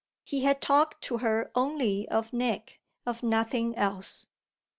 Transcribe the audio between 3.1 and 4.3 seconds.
nothing else.